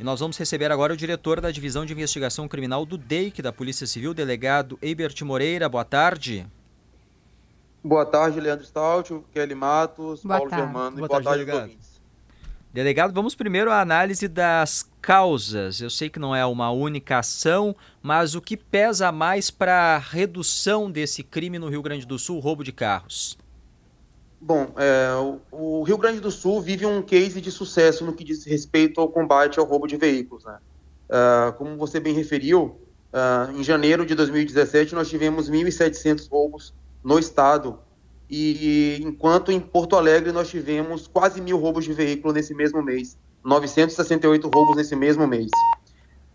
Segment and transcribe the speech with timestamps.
[0.00, 3.52] E nós vamos receber agora o diretor da Divisão de Investigação Criminal do DEIC da
[3.52, 5.68] Polícia Civil, delegado Eibert Moreira.
[5.68, 6.46] Boa tarde.
[7.84, 10.64] Boa tarde, Leandro Stout, Kelly Matos, boa Paulo tarde.
[10.64, 11.72] Germano boa e boa tarde, tarde delegado.
[12.72, 15.82] Delegado, vamos primeiro à análise das causas.
[15.82, 19.98] Eu sei que não é uma única ação, mas o que pesa mais para a
[19.98, 23.36] redução desse crime no Rio Grande do Sul, roubo de carros?
[24.40, 25.10] Bom, é,
[25.52, 29.08] o, Rio Grande do Sul vive um case de sucesso no que diz respeito ao
[29.08, 30.44] combate ao roubo de veículos.
[30.44, 30.58] Né?
[31.08, 32.80] Uh, como você bem referiu,
[33.12, 36.72] uh, em janeiro de 2017 nós tivemos 1.700 roubos
[37.04, 37.78] no estado
[38.30, 43.18] e enquanto em Porto Alegre nós tivemos quase mil roubos de veículo nesse mesmo mês,
[43.44, 45.50] 968 roubos nesse mesmo mês.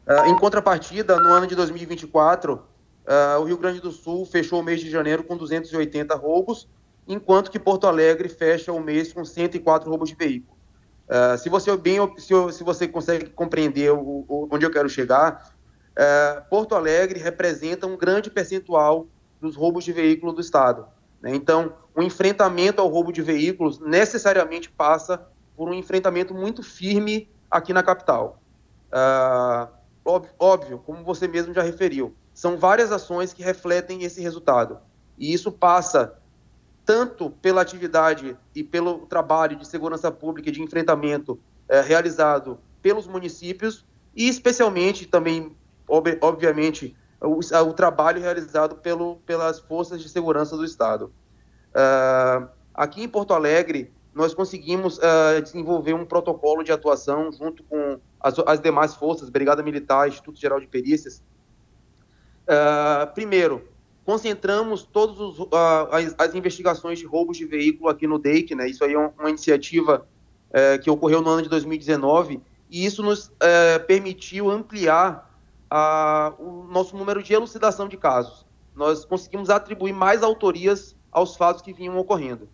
[0.06, 2.60] Uh, em contrapartida, no ano de 2024, uh,
[3.08, 6.68] ah, o Rio Grande do Sul fechou o mês de janeiro com 280 roubos,
[7.08, 10.58] enquanto que Porto Alegre fecha o mês com 104 roubos de veículo.
[11.08, 15.54] Uh, se você bem, se, se, você consegue compreender o, o, onde eu quero chegar,
[16.50, 19.08] Porto Alegre representa um grande percentual
[19.40, 20.88] dos roubos de veículo do estado.
[21.22, 21.34] Né?
[21.34, 27.74] Então, o enfrentamento ao roubo de veículos necessariamente passa por um enfrentamento muito firme aqui
[27.74, 28.42] na capital.
[28.92, 29.68] Uh,
[30.04, 34.80] óbvio, óbvio, como você mesmo já referiu, são várias ações que refletem esse resultado.
[35.18, 36.18] E isso passa
[36.86, 43.08] tanto pela atividade e pelo trabalho de segurança pública e de enfrentamento eh, realizado pelos
[43.08, 43.84] municípios
[44.16, 45.56] e especialmente também,
[45.88, 51.12] ob obviamente, o, o, trabalho realizado pelo, pelas forças de segurança do Estado.
[51.72, 58.00] Uh, aqui em Porto Alegre, nós conseguimos uh, desenvolver um protocolo de atuação junto com
[58.20, 61.22] as, as demais forças, Brigada Militar, Instituto Geral de Perícias.
[62.44, 63.68] Uh, primeiro,
[64.06, 65.48] concentramos todas uh,
[65.92, 68.70] as, as, investigações de roubos de veículo aqui no DEIC, né?
[68.70, 70.06] Isso aí é uma iniciativa
[70.50, 72.40] uh, que ocorreu no ano de 2019
[72.70, 75.34] e isso nos uh, permitiu ampliar
[76.40, 78.46] o nosso número de elucidação de casos.
[78.76, 82.50] Nós conseguimos atribuir mais autorias aos fatos que vinham ocorrendo.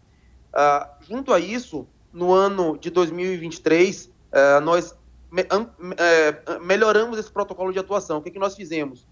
[0.53, 4.95] Uh, junto a isso, no ano de 2023, uh, eh, nós
[5.31, 8.17] me, uh, melhoramos esse protocolo de atuação.
[8.17, 9.07] O que, que nós fizemos?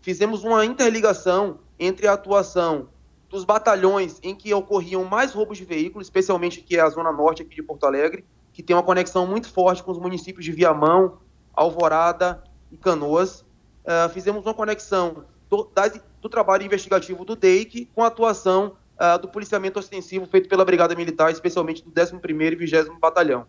[0.00, 2.88] Fizemos uma interligação entre a atuação
[3.28, 7.42] dos batalhões em que ocorriam mais roubos de veículos, especialmente que é a zona norte
[7.42, 11.18] aqui de Porto Alegre, que tem uma conexão muito forte com os municípios de Viamão,
[11.52, 13.44] Alvorada e Canoas.
[13.84, 19.18] Uh, fizemos uma conexão do, das, do trabalho investigativo do DEIC com a atuação uh,
[19.20, 23.46] do policiamento ostensivo feito pela Brigada Militar, especialmente do 11º e 20 Batalhão.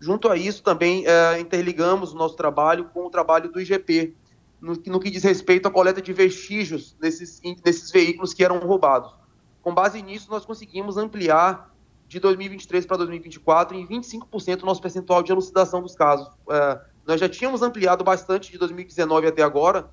[0.00, 4.14] Junto a isso, também uh, interligamos o nosso trabalho com o trabalho do IGP,
[4.60, 9.14] no, no, que diz respeito à coleta de vestígios desses, desses veículos que eram roubados.
[9.62, 11.70] Com base nisso, nós conseguimos ampliar
[12.06, 16.26] de 2023 para 2024 em 25% o nosso percentual de elucidação dos casos.
[16.26, 19.88] Uh, nós já tínhamos ampliado bastante de 2019 até agora,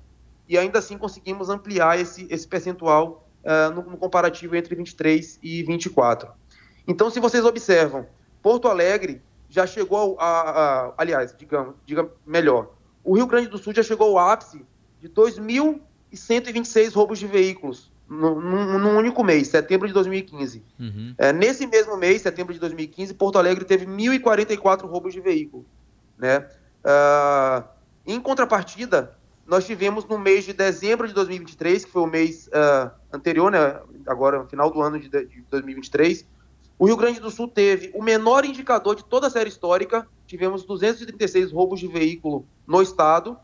[0.48, 5.62] e ainda assim conseguimos ampliar esse, esse percentual uh, no, no, comparativo entre 23 e
[5.62, 6.30] 24.
[6.86, 8.06] Então, se vocês observam,
[8.42, 12.70] Porto Alegre já chegou a, a, a aliás, digamos, diga melhor,
[13.08, 14.62] o Rio Grande do Sul já chegou ao ápice
[15.00, 20.62] de 2.126 roubos de veículos num, único mês, setembro de 2015.
[20.78, 21.14] Uhum.
[21.16, 25.64] É, nesse mesmo mês, setembro de 2015, Porto Alegre teve 1.044 roubos de veículo.
[26.18, 26.46] Né?
[26.84, 27.64] Uh,
[28.06, 32.90] em contrapartida, nós tivemos no mês de dezembro de 2023, que foi o mês uh,
[33.10, 36.26] anterior, né, agora no final do ano de, de 2023,
[36.78, 40.64] o Rio Grande do Sul teve o menor indicador de toda a série histórica, tivemos
[40.64, 43.36] 236 roubos de veículo no estado,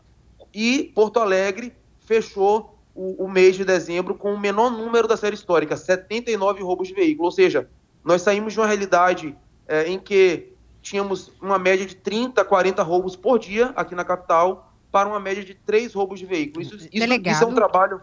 [0.53, 5.35] e Porto Alegre fechou o, o, mês de dezembro com o menor número da série
[5.35, 7.69] histórica, 79 roubos de veículo, ou seja,
[8.03, 9.35] nós saímos de uma realidade
[9.67, 14.71] é, em que tínhamos uma média de 30, 40 roubos por dia aqui na capital,
[14.91, 16.61] para uma média de três roubos de veículo.
[16.61, 17.99] Isso, isso, isso é um trabalho.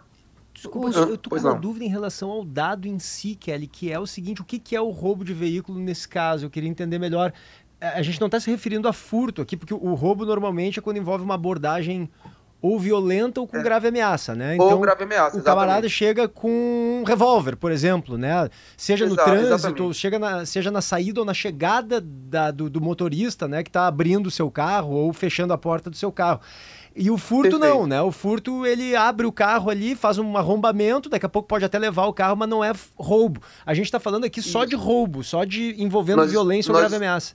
[0.54, 3.90] Desculpa, eu, eu tô com uma dúvida em relação ao dado em si, Kelly, que
[3.90, 6.46] é o seguinte: o que, que é o roubo de veículo nesse caso?
[6.46, 7.32] Eu queria entender melhor.
[7.80, 10.98] A gente não está se referindo a furto aqui, porque o roubo normalmente é quando
[10.98, 12.09] envolve uma abordagem
[12.62, 13.62] ou violenta ou com é.
[13.62, 14.54] grave ameaça, né?
[14.54, 18.48] Então, ou grave ameaça, o camarada chega com um revólver, por exemplo, né?
[18.77, 22.80] Seja Exato, no trânsito, chega na, seja na saída ou na chegada da, do, do,
[22.80, 23.65] motorista, né?
[23.65, 26.41] Que está abrindo o seu carro ou fechando a porta do seu carro.
[26.94, 27.74] E o furto Perfeito.
[27.74, 28.03] não, né?
[28.03, 31.78] O furto ele abre o carro ali, faz um arrombamento, daqui a pouco pode até
[31.78, 33.41] levar o carro, mas não é roubo.
[33.65, 36.97] A gente está falando aqui só de roubo, só de envolvendo nós, violência ou grave
[36.97, 37.34] ameaça.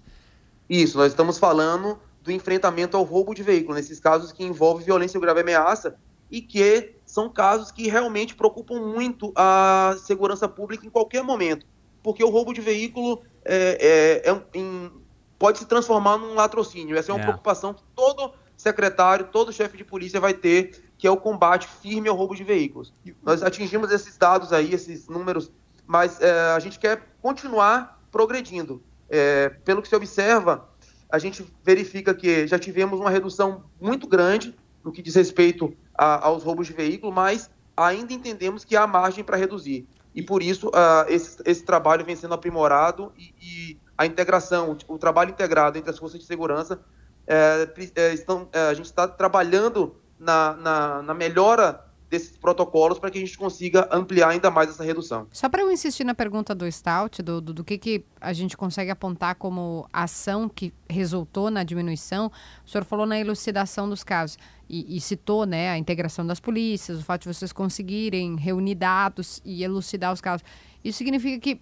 [0.70, 5.18] Isso, nós estamos falando do enfrentamento ao roubo de veículo, nesses casos que envolvem violência
[5.18, 5.96] ou grave ameaça
[6.30, 11.66] e que são casos que realmente preocupam muito a segurança pública em qualquer momento,
[12.04, 14.92] porque o roubo de veículo é, é, é,
[15.40, 16.98] pode se transformar num latrocínio.
[16.98, 17.24] Essa é uma é.
[17.24, 22.10] preocupação que todo secretário, todo chefe de polícia vai ter, que é o combate firme
[22.10, 22.92] ao roubo de veículos.
[23.22, 25.52] Nós atingimos esses dados aí, esses números,
[25.86, 28.82] mas é, a gente quer continuar progredindo.
[29.10, 30.68] É, pelo que se observa,
[31.10, 36.26] a gente verifica que já tivemos uma redução muito grande no que diz respeito a,
[36.26, 39.88] aos roubos de veículo, mas ainda entendemos que há margem para reduzir.
[40.16, 44.98] E por isso uh, esse, esse, trabalho vem sendo aprimorado e, e, a integração, o
[44.98, 46.80] trabalho integrado entre as forças de segurança,
[47.28, 53.12] é, é, estão, é, a gente está trabalhando na, na, na melhora desses protocolos para
[53.12, 55.28] que a gente consiga ampliar ainda mais essa redução.
[55.32, 58.56] Só para eu insistir na pergunta do Stout, do, do, do, que, que a gente
[58.56, 62.32] consegue apontar como ação que resultou na diminuição,
[62.66, 64.38] o senhor falou na elucidação dos casos
[64.70, 69.42] e, e citou né, a integração das polícias, o fato de vocês conseguirem reunir dados
[69.44, 70.46] e elucidar os casos.
[70.84, 71.62] Isso significa que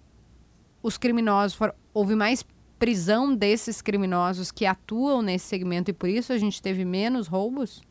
[0.80, 2.44] os criminosos foram, houve mais
[2.78, 7.82] prisão desses criminosos que atuam nesse segmento e por isso a gente teve menos roubos?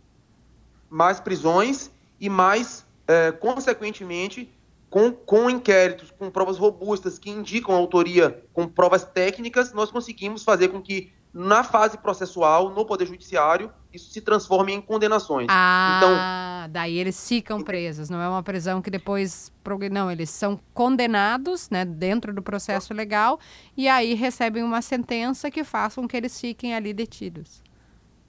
[0.89, 1.89] Mais prisões
[2.19, 4.49] e mais, é, consequentemente,
[4.89, 10.69] com, com inquéritos, com provas robustas que indicam autoria, com provas técnicas, nós conseguimos fazer
[10.69, 15.47] com que na fase processual, no Poder Judiciário, isso se transforme em condenações.
[15.49, 19.51] Ah, então, daí eles ficam presos, não é uma prisão que depois.
[19.91, 23.39] Não, eles são condenados né, dentro do processo legal
[23.75, 27.61] e aí recebem uma sentença que faça com que eles fiquem ali detidos.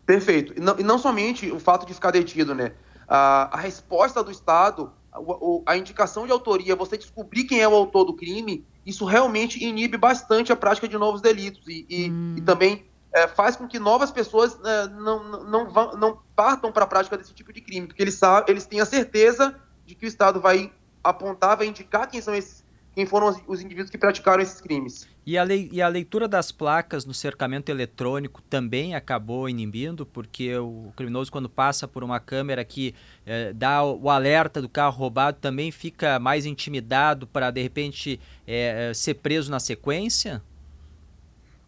[0.04, 0.54] Perfeito.
[0.56, 2.72] E não, e não somente o fato de ficar detido, né?
[3.08, 7.74] a, a resposta do Estado, a, a, indicação de autoria, você descobrir quem é o
[7.74, 12.34] autor do crime, isso realmente inibe bastante a prática de novos delitos e, e, hum.
[12.36, 12.84] e também
[13.16, 17.16] é, faz com que novas pessoas é, não, não, vão, não partam para a prática
[17.16, 20.38] desse tipo de crime, porque eles, sabem, eles têm a certeza de que o Estado
[20.38, 20.70] vai
[21.02, 25.06] apontar, vai indicar quem são esses quem foram os, os indivíduos que praticaram esses crimes.
[25.26, 30.56] E a, lei, e a leitura das placas no cercamento eletrônico também acabou inibindo, porque
[30.56, 32.94] o criminoso, quando passa por uma câmera que
[33.26, 38.92] eh, dá o alerta do carro roubado, também fica mais intimidado para, de repente, eh,
[38.94, 40.42] ser preso na sequência?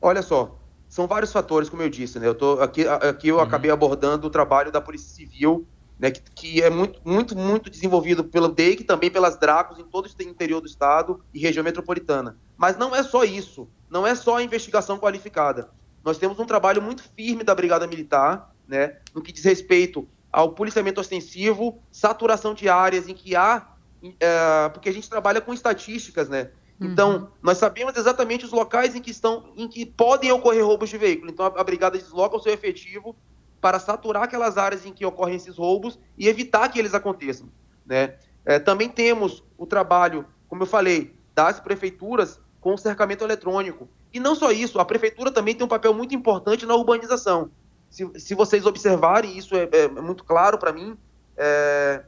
[0.00, 0.56] Olha só,
[0.98, 2.26] são vários fatores, como eu disse, né?
[2.26, 3.40] Eu tô, aqui, aqui eu uhum.
[3.40, 5.64] acabei abordando o trabalho da Polícia Civil
[5.96, 10.06] né, que, que, é muito, muito, muito desenvolvido pelo DEIC, também pelas DRACOS em todo
[10.06, 12.36] o interior do estado e região metropolitana.
[12.56, 15.70] Mas não é só isso, não é só a investigação qualificada.
[16.04, 20.50] Nós temos um trabalho muito firme da Brigada Militar, né, no que diz respeito ao
[20.50, 23.68] policiamento ostensivo, saturação de áreas em que há,
[24.18, 26.50] é, porque a gente trabalha com estatísticas, né?
[26.80, 27.26] Então, uhum.
[27.42, 31.30] nós sabemos exatamente os locais em que estão, em que podem ocorrer roubos de veículo.
[31.30, 33.16] Então, a, a brigada desloca o seu efetivo
[33.60, 37.48] para saturar aquelas áreas em que ocorrem esses roubos e evitar que eles aconteçam.
[37.84, 38.14] Né?
[38.44, 43.88] É, também temos o trabalho, como eu falei, das prefeituras com o cercamento eletrônico.
[44.12, 47.50] E não só isso, a prefeitura também tem um papel muito importante na urbanização.
[47.90, 50.96] Se, se vocês observarem, isso é, é muito claro para mim,
[51.36, 52.04] é,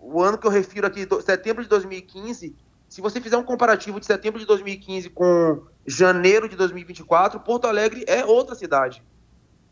[0.00, 2.54] o ano que eu refiro aqui, setembro de 2015,
[2.90, 8.04] se você fizer um comparativo de setembro de 2015 com janeiro de 2024, Porto Alegre
[8.08, 9.00] é outra cidade.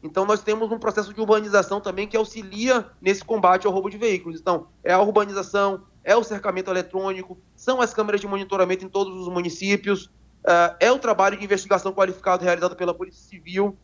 [0.00, 3.98] Então, nós temos um processo de urbanização também que auxilia nesse combate ao roubo de
[3.98, 4.40] veículos.
[4.40, 9.12] Então, é a urbanização, é o cercamento eletrônico, são as câmeras de monitoramento em todos
[9.20, 10.04] os municípios,
[10.44, 13.76] uh, é o trabalho de investigação qualificado realizado pela Polícia Civil,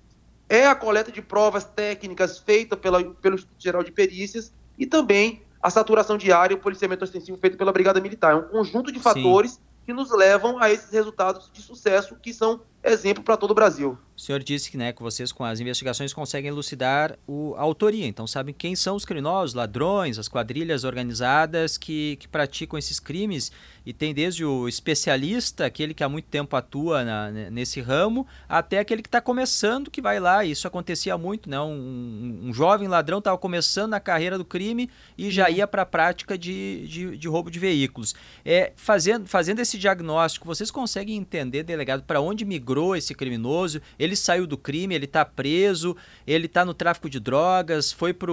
[0.49, 5.43] é a coleta de provas técnicas feita pela, pelo Instituto Geral de Perícias e também
[5.65, 8.33] a saturação diária e o policiamento ostensivo feito pela Brigada Militar.
[8.33, 9.61] É um conjunto de fatores Sim.
[9.87, 13.99] que nos levam a esses resultados de sucesso que são exemplo para todo o Brasil.
[14.17, 18.07] O senhor disse que, né, que vocês com as investigações conseguem elucidar o, a autoria,
[18.07, 23.51] então sabem quem são os criminosos, ladrões, as quadrilhas organizadas que, que praticam esses crimes.
[23.85, 28.79] E tem desde o especialista, aquele que há muito tempo atua na, nesse ramo, até
[28.79, 33.19] aquele que está começando, que vai lá, isso acontecia muito, né, um, um jovem ladrão
[33.19, 34.89] estava começando na carreira do crime
[35.19, 38.15] e já ia para a prática de, de, de, roubo de veículos.
[38.45, 43.81] É, fazendo, fazendo esse diagnóstico, vocês conseguem entender, delegado, para onde migrou esse criminoso?
[43.99, 48.33] ele saiu do crime, ele está preso, ele está no tráfico de drogas, foi para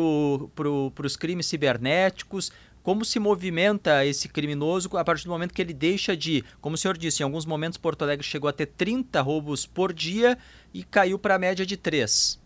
[0.55, 2.51] pro, os crimes cibernéticos.
[2.83, 6.77] Como se movimenta esse criminoso a partir do momento que ele deixa de, como o
[6.77, 10.35] senhor disse, em alguns momentos Porto Alegre chegou a ter 30 roubos por dia
[10.73, 12.39] e caiu para a média de 3.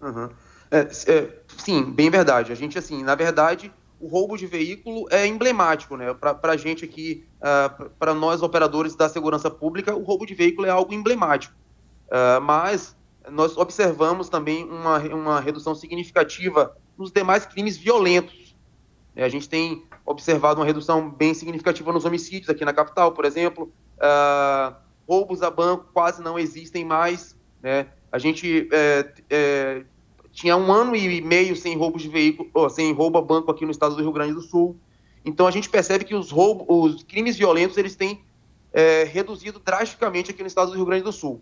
[0.00, 0.30] Uhum.
[0.70, 1.28] É, é,
[1.58, 2.50] sim, bem verdade.
[2.50, 3.70] A gente, assim, na verdade,
[4.02, 6.12] o roubo de veículo é emblemático, né?
[6.12, 10.66] Para a gente aqui, uh, para nós operadores da segurança pública, o roubo de veículo
[10.66, 11.54] é algo emblemático.
[12.08, 12.96] Uh, mas
[13.30, 18.56] nós observamos também uma, uma redução significativa nos demais crimes violentos.
[19.14, 23.72] A gente tem observado uma redução bem significativa nos homicídios aqui na capital, por exemplo.
[23.98, 24.74] Uh,
[25.06, 27.36] roubos a banco quase não existem mais.
[27.62, 27.86] Né?
[28.10, 29.84] A gente é, é,
[30.32, 33.70] tinha um ano e meio sem roubos de veículo, sem roubo a banco aqui no
[33.70, 34.76] estado do Rio Grande do Sul.
[35.24, 38.24] Então a gente percebe que os roubos, os crimes violentos, eles têm
[38.72, 41.40] é, reduzido drasticamente aqui no estado do Rio Grande do Sul.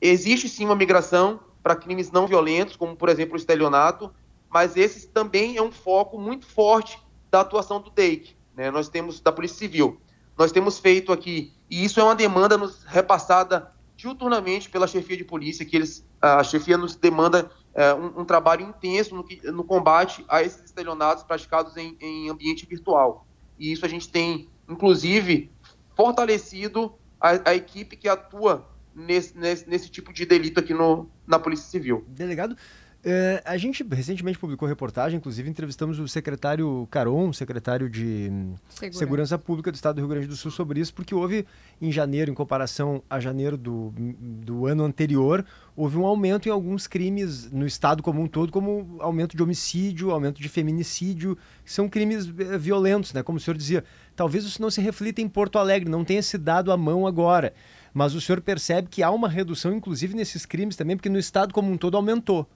[0.00, 4.12] Existe sim uma migração para crimes não violentos, como por exemplo o estelionato,
[4.50, 6.98] mas esse também é um foco muito forte
[7.30, 8.70] da atuação do DEIC, né?
[8.70, 9.98] Nós temos da Polícia Civil.
[10.36, 15.24] Nós temos feito aqui, e isso é uma demanda nos repassada diuturnamente pela chefia de
[15.24, 20.24] polícia, que eles, a chefia nos demanda é, um, um, trabalho intenso no, no, combate
[20.28, 23.26] a esses estelionatos praticados em, em, ambiente virtual.
[23.58, 25.50] E isso a gente tem, inclusive,
[25.96, 31.38] fortalecido a, a equipe que atua nesse, nesse, nesse, tipo de delito aqui no, na
[31.38, 32.04] Polícia Civil.
[32.08, 32.56] Delegado,
[33.04, 38.30] é, a gente recentemente publicou reportagem, inclusive entrevistamos o secretário Caron, secretário de
[38.68, 38.98] Segurança.
[38.98, 39.38] Segurança.
[39.38, 41.44] Pública do Estado do Rio Grande do Sul, sobre isso, porque houve
[41.80, 45.44] em janeiro, em comparação a janeiro do, do ano anterior,
[45.74, 50.12] houve um aumento em alguns crimes no Estado como um todo, como aumento de homicídio,
[50.12, 53.22] aumento de feminicídio, que são crimes é, violentos, né?
[53.22, 53.82] Como o senhor dizia,
[54.14, 57.52] talvez isso não se reflita em Porto Alegre, não tenha se dado a mão agora.
[57.92, 61.52] Mas o senhor percebe que há uma redução, inclusive, nesses crimes também, porque no Estado
[61.52, 62.48] como um todo aumentou.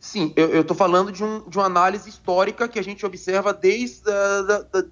[0.00, 4.10] Sim, eu estou falando de, um, de uma análise histórica que a gente observa desde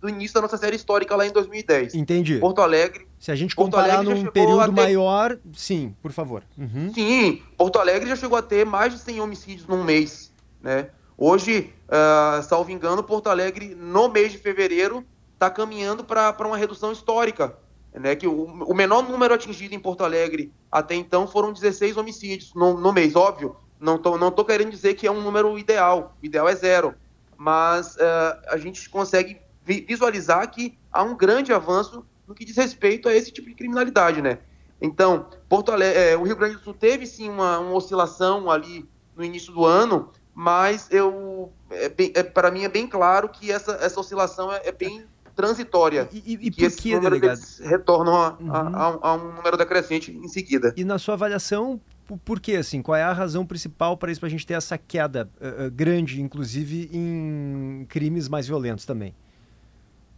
[0.03, 1.95] o início da nossa série histórica lá em 2010.
[1.95, 2.39] Entendi.
[2.39, 3.09] Porto Alegre.
[3.19, 4.71] Se a gente comparar num período ter...
[4.83, 6.43] maior, sim, por favor.
[6.59, 6.93] Uhum.
[6.93, 10.31] Sim, Porto Alegre já chegou a ter mais de 100 homicídios num mês.
[10.61, 10.91] Né?
[11.17, 16.93] Hoje, uh, salvo engano, Porto Alegre, no mês de fevereiro, está caminhando para uma redução
[16.93, 17.57] histórica.
[17.95, 18.15] Né?
[18.15, 22.79] Que o, o menor número atingido em Porto Alegre até então foram 16 homicídios no,
[22.79, 26.27] no mês, óbvio não tô, não tô querendo dizer que é um número ideal, o
[26.27, 26.95] ideal é zero,
[27.37, 33.09] mas uh, a gente consegue visualizar que há um grande avanço no que diz respeito
[33.09, 34.39] a esse tipo de criminalidade, né?
[34.81, 38.89] Então, Porto Alegre, é, o Rio Grande do Sul teve sim uma, uma oscilação ali
[39.17, 43.73] no início do ano, mas eu é, é para mim é bem claro que essa,
[43.81, 45.05] essa oscilação é, é bem
[45.35, 46.09] transitória.
[46.13, 47.41] E, e, e que, delegado?
[47.61, 48.53] retornam a, uhum.
[48.53, 50.73] a, a, a, um número decrescente em seguida.
[50.77, 51.81] E na sua avaliação,
[52.17, 52.81] por quê, assim?
[52.81, 56.23] Qual é a razão principal para isso, para a gente ter essa queda uh, grande,
[56.23, 59.15] inclusive em crimes mais violentos também?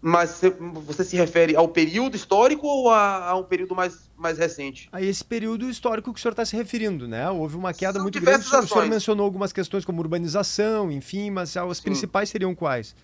[0.03, 0.41] Mas
[0.87, 4.89] você se refere ao período histórico ou a, a, um período mais, mais recente?
[4.93, 7.29] A esse período histórico que o senhor está se referindo, né?
[7.29, 8.47] Houve uma queda São muito grande.
[8.47, 11.83] O senhor mencionou algumas questões como urbanização, enfim, mas as Sim.
[11.83, 12.95] principais seriam quais?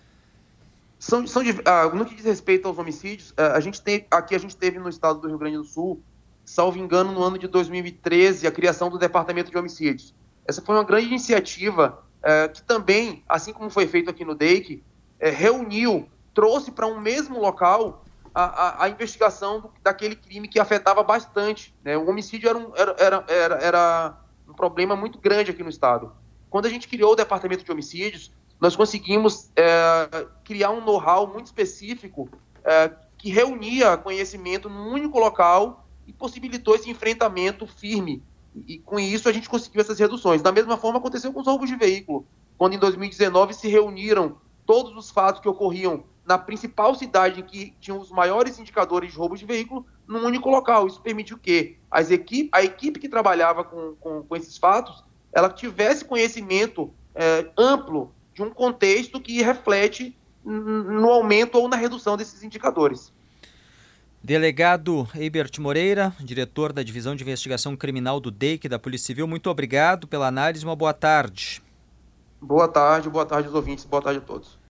[0.97, 4.57] São, são ah, no que diz respeito aos homicídios, a gente tem, aqui a gente
[4.57, 6.01] teve no estado do Rio Grande do Sul
[6.47, 10.15] salvo engano, no ano de 2013, a criação do Departamento de Homicídios.
[10.45, 14.81] Essa foi uma grande iniciativa é, que também, assim como foi feito aqui no DEIC,
[15.19, 20.57] é, reuniu, trouxe para um mesmo local a, a, a investigação do, daquele crime que
[20.57, 21.75] afetava bastante.
[21.83, 21.97] Né?
[21.97, 26.13] O homicídio era um, era, era, era, um problema muito grande aqui no Estado.
[26.49, 31.47] Quando a gente criou o Departamento de Homicídios, nós conseguimos é, criar um know-how muito
[31.47, 32.29] específico
[33.17, 38.23] que reunia conhecimento num único local e possibilitou esse enfrentamento firme.
[38.65, 40.41] E com isso a gente conseguiu essas reduções.
[40.41, 42.25] Da mesma forma aconteceu com os roubos de veículo,
[42.57, 47.73] quando em 2019 se reuniram todos os fatos que ocorriam na principal cidade em que
[47.79, 50.87] tinham os maiores indicadores de roubos de veículo num único local.
[50.87, 52.09] Isso permitiu que as
[52.51, 58.41] a equipe que trabalhava com, com, com esses fatos ela tivesse conhecimento é, amplo de
[58.41, 63.11] um contexto que reflete no aumento ou na redução desses indicadores.
[64.27, 69.49] Delegado Eibert Moreira, diretor da Divisão de Investigação Criminal do DEIC da Polícia Civil, muito
[69.49, 71.63] obrigado pela análise, uma boa tarde.
[72.41, 74.59] Boa tarde, boa tarde aos ouvintes, boa tarde a todos.